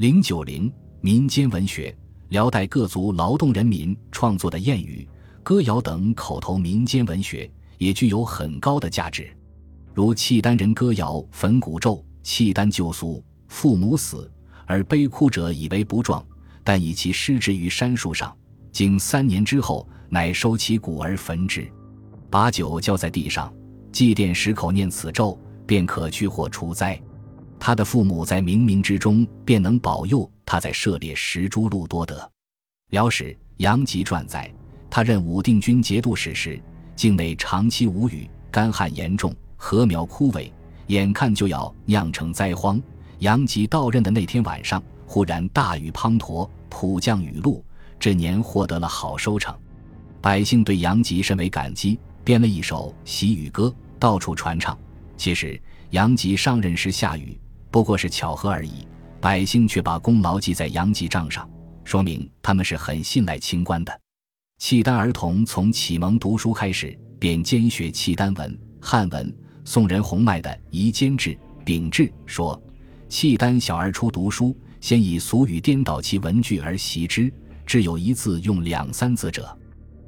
[0.00, 0.72] 零九零
[1.02, 1.94] 民间文学，
[2.30, 5.06] 辽代各族劳动人民创作的谚语、
[5.42, 9.30] 歌谣等口头民间文学也具有很高的价值，
[9.92, 14.32] 如契丹人歌谣《焚古咒》：契丹旧俗，父母死
[14.64, 16.24] 而悲哭者以为不壮，
[16.64, 18.34] 但以其尸置于山树上，
[18.72, 21.70] 经三年之后，乃收其骨而焚之，
[22.30, 23.52] 把酒浇在地上，
[23.92, 26.98] 祭奠十口念此咒，便可去祸除灾。
[27.60, 32.32] 他的父母在冥冥之中便能保佑他在涉猎石珠路多得。
[32.88, 34.50] 辽史杨吉传载，
[34.88, 36.60] 他任武定军节度使时，
[36.96, 40.50] 境内长期无雨，干旱严重，禾苗枯萎，
[40.86, 42.80] 眼看就要酿成灾荒。
[43.18, 47.62] 杨吉到任的那天晚上，忽然大雨滂沱，普降雨露，
[47.98, 49.54] 这年获得了好收成。
[50.22, 54.76] 百姓对杨吉甚为感激，编了一首喜雨歌，到处传唱。
[55.18, 57.38] 其实杨吉上任时下雨。
[57.70, 58.86] 不过是巧合而已，
[59.20, 61.48] 百姓却把功劳记在杨吉账上，
[61.84, 64.00] 说明他们是很信赖清官的。
[64.58, 69.34] 契丹儿童从启蒙读书开始，便兼学契丹文、汉文。
[69.64, 71.30] 宋人洪迈的《夷坚志·
[71.64, 72.60] 秉志》说
[73.08, 77.32] ：“契丹小儿初读书，先以俗语颠倒其文句而习之，
[77.64, 79.56] 至有一字用两三字者，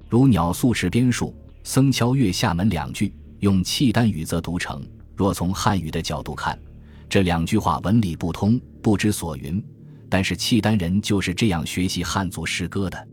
[0.09, 1.33] 如‘鸟宿池边树，
[1.63, 4.85] 僧敲月下门’两句，用契丹语则读成。
[5.15, 6.59] 若从汉语的角度看。”
[7.13, 9.63] 这两句话文理不通，不知所云。
[10.09, 13.07] 但是契丹人就是这样学习汉族诗歌的。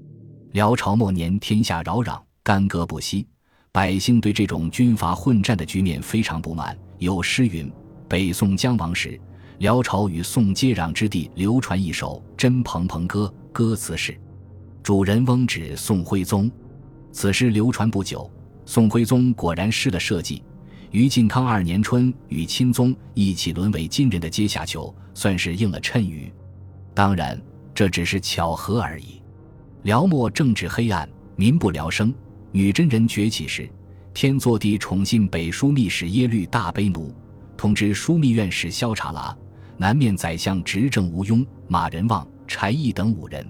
[0.53, 3.27] 辽朝末年，天下扰攘，干戈不息，
[3.73, 6.79] 百姓对这种军阀混战的局面非常不满。
[6.97, 7.69] 有诗云
[8.07, 9.19] ：“北宋将亡时，
[9.57, 14.17] 辽朝与宋接壤之地流传一首《真蓬蓬歌》，歌词是：
[14.81, 16.49] 主人翁指宋徽宗。
[17.11, 18.31] 此诗流传不久，
[18.65, 20.41] 宋徽宗果然失了社稷。
[20.91, 26.31] 于靖康二年春，与钦宗一起沦为金人的阶下囚，算是应了谶语。
[26.95, 27.39] 当然，
[27.75, 29.21] 这只是巧合而已。
[29.83, 32.13] 辽末政治黑暗，民不聊生。
[32.51, 33.69] 女真人崛起时，
[34.15, 37.13] 天祚帝宠信北枢密使耶律大悲奴，
[37.55, 39.37] 通知枢密院使萧察剌、
[39.77, 43.45] 南面宰相执政吴庸、马仁旺、柴毅等五人。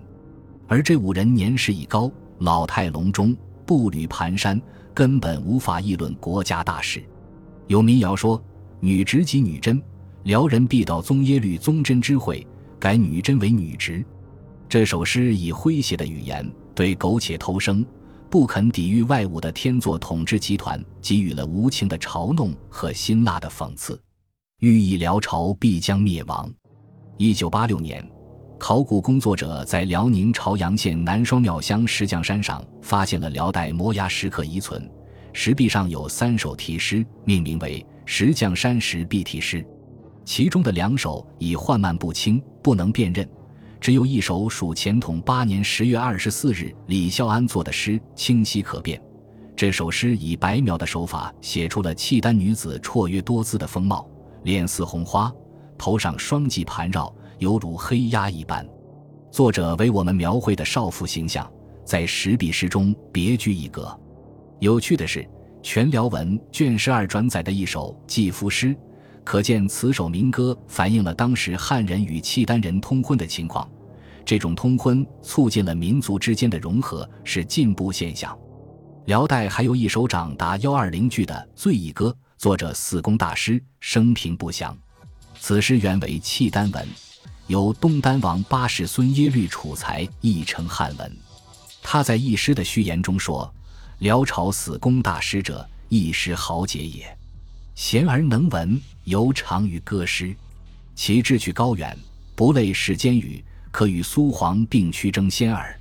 [0.68, 3.34] 而这五人年事已高，老态龙钟，
[3.66, 4.62] 步履蹒跚，
[4.94, 7.02] 根本无法议论国家大事。
[7.70, 8.44] 有民谣说
[8.82, 9.80] ：“女直即女真，
[10.24, 12.46] 辽人必到宗耶律宗真之会，
[12.80, 14.04] 改女真为女直。”
[14.68, 17.86] 这首诗以诙谐的语言对苟且偷生、
[18.28, 24.02] 不肯抵御外侮的天作统治集团给予了无情的嘲弄和辛辣的讽刺，
[24.62, 26.52] 寓意辽朝必将灭亡。
[27.18, 28.04] 一九八六年，
[28.58, 34.90] 考古工作者在辽宁朝阳县南双庙乡石匠山上发现了辽代摩崖石刻遗存。
[35.34, 39.62] 石壁上有三首题诗，命名为《石匠山石壁题诗》，
[40.26, 43.28] 其中的两首已缓慢不清，不能辨认，
[43.80, 49.02] 只有一首属乾统八年十月二十四日李孝安作的诗清晰可辨。
[49.56, 54.08] 这首诗以白描的手法写出了契丹女子绰约多姿的风貌，
[54.44, 55.32] 脸似红花，
[55.78, 58.68] 头上双髻盘绕，犹如黑鸦一般。
[59.32, 61.50] 作者为我们描绘的少妇形象，
[61.86, 64.00] 在石壁诗中别具一格。
[64.60, 65.20] 有趣的是，
[65.64, 68.76] 《全辽文》卷十二转载的一首祭夫诗，
[69.24, 73.70] 可见此首民歌反映了当时汉人与契丹人通婚的情况。
[74.26, 78.38] 这种通婚促进了民族之间的融合，是进步现象。
[79.06, 84.78] 辽代还有一首长达幺二零句的《醉意歌》，作者四公大师生平不详。
[85.40, 86.86] 此诗原为契丹文，
[87.48, 91.18] 由东丹王八世孙耶律楚材译成汉文。
[91.82, 93.50] 他在一诗的序言中说。
[94.00, 97.18] 辽朝死公大师者，一时豪杰也，
[97.76, 100.34] 贤而能文，尤长于歌诗。
[100.96, 101.98] 其志趣高远，
[102.34, 105.78] 不类世间语，可与苏黄并驱争先耳。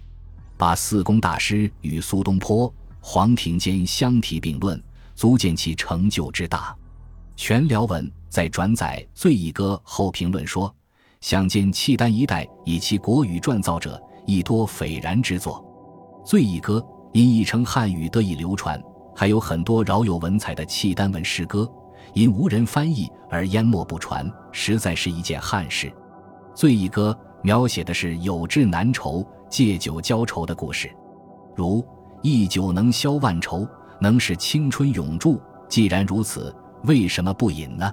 [0.57, 4.83] 把四公大师与苏东坡、黄庭坚相提并论，
[5.15, 6.77] 足见其成就之大。
[7.37, 10.75] 全辽文在转载《醉意歌》后评论说
[11.23, 15.65] ：“想见契丹一代以其国语撰造者，亦多斐然之作。”
[16.29, 16.81] 《醉意歌》。
[17.13, 18.81] 因译成汉语得以流传，
[19.15, 21.71] 还有很多饶有文采的契丹文诗歌，
[22.13, 25.89] 因无人翻译而淹没不传，实在是一件憾事。
[26.55, 30.91] 《醉意歌》描写的是有志难酬、借酒浇愁的故事，
[31.55, 31.85] 如
[32.23, 33.67] “一酒能消万愁，
[34.01, 35.41] 能使青春永驻”。
[35.69, 37.93] 既然如此，为什么不饮呢？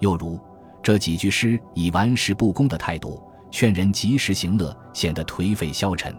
[0.00, 0.40] 又如
[0.82, 6.14] 这几句诗以玩世不恭的态度劝人及时行乐，显得颓废消沉。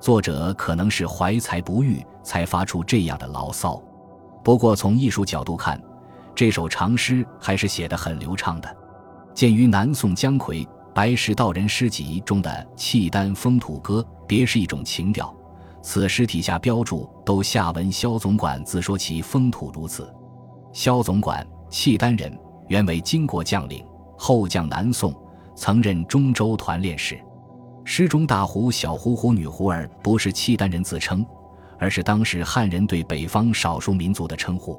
[0.00, 3.82] 作者可能是怀才不遇，才发出这样的牢骚。
[4.44, 5.80] 不过从艺术角度看，
[6.34, 8.76] 这首长诗还是写得很流畅的。
[9.34, 15.34] 鉴于南宋姜夔白石道人诗集中的《契丹风土歌》，别是一种情调。
[15.82, 20.12] 此诗体下标注都下文萧总管自说其风土如此。
[20.72, 22.36] 萧总管，契丹人，
[22.66, 23.84] 原为金国将领，
[24.16, 25.14] 后降南宋，
[25.54, 27.18] 曾任中州团练使。
[27.90, 31.24] 诗中大胡、小胡、胡女、胡儿不是契丹人自称，
[31.78, 34.78] 而是当时汉人对北方少数民族的称呼。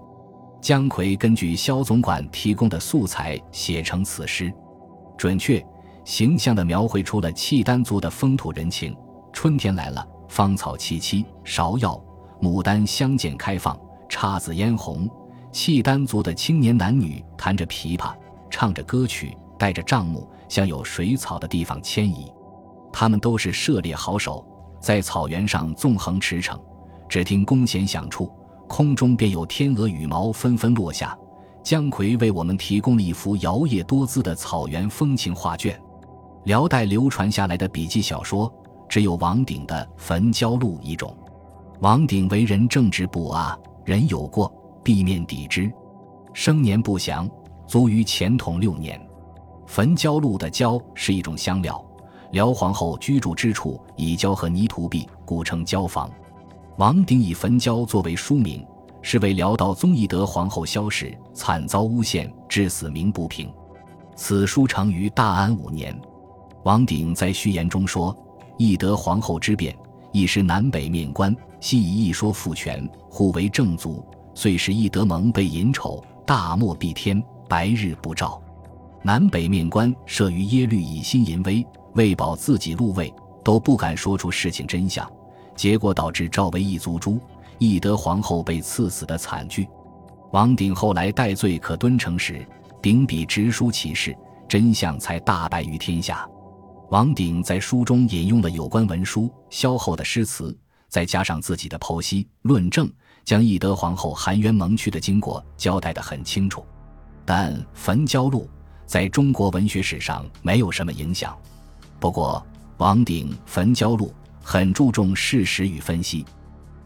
[0.61, 4.53] 姜夔根据萧总管提供的素材写成此诗，
[5.17, 5.65] 准确、
[6.05, 8.95] 形象地描绘出了契丹族的风土人情。
[9.33, 11.99] 春天来了，芳草萋萋，芍药、
[12.39, 13.75] 牡丹相见开放，
[14.07, 15.09] 姹紫嫣红。
[15.51, 18.13] 契丹族的青年男女弹着琵琶，
[18.51, 22.31] 唱着歌曲，带着帐幕，向有水草的地方迁移。
[22.91, 24.45] 他们都是射猎好手，
[24.79, 26.59] 在草原上纵横驰骋，
[27.07, 28.31] 只听弓弦响处，
[28.67, 31.17] 空中便有天鹅羽毛纷纷落下。
[31.61, 35.79] 姜夔为我们提供了一幅摇曳多姿的草原风情画卷。
[36.45, 38.51] 辽代流传下来的笔记小说，
[38.87, 41.15] 只有王鼎的《焚焦录》一种。
[41.81, 44.51] 王鼎为人正直不阿，人有过
[44.83, 45.71] 必面抵之，
[46.33, 47.29] 生年不详，
[47.67, 48.99] 卒于乾统六年。
[49.67, 51.85] 焚焦录的焦是一种香料。
[52.31, 56.09] 辽皇后居住之处以胶和泥土壁，故称焦房。
[56.77, 58.65] 王鼎以焚焦作为书名，
[59.01, 63.51] 是为辽道宗义德皇后萧氏惨遭诬陷，致死鸣不平。
[64.15, 65.99] 此书成于大安五年。
[66.63, 68.15] 王鼎在序言中说
[68.57, 69.75] ：“懿德皇后之变，
[70.11, 74.05] 一时南北面官，悉以一说复权，互为正族。
[74.35, 78.41] 遂使懿德蒙被隐丑，大漠蔽天，白日不照。
[79.01, 83.13] 南北面官设于耶律以心淫威。”为保自己禄位，
[83.43, 85.09] 都不敢说出事情真相，
[85.55, 87.19] 结果导致赵为义族诛，
[87.57, 89.67] 义德皇后被赐死的惨剧。
[90.31, 92.45] 王鼎后来戴罪可敦城时，
[92.81, 94.15] 秉笔直书其事，
[94.47, 96.27] 真相才大白于天下。
[96.89, 100.57] 王鼎在书中引用了有关文书、萧后的诗词，
[100.87, 102.91] 再加上自己的剖析论证，
[103.25, 106.65] 将义德皇后含冤蒙屈的经过交代得很清楚。
[107.25, 108.43] 但《焚焦录》
[108.87, 111.37] 在中国文学史上没有什么影响。
[111.99, 112.45] 不过，
[112.77, 114.07] 王鼎《焚焦录》
[114.41, 116.25] 很注重事实与分析，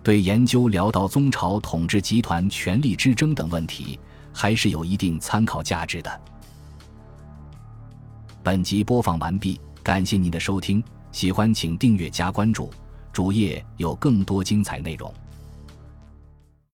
[0.01, 3.99] 对研究辽道宗朝统治集团权力之争等问题
[4.33, 6.21] 还是有一定参考价值的。
[8.41, 12.71] 本集播放完毕，感谢您的收听，喜欢请订阅加关注，
[13.11, 15.13] 主页有更多精彩内容。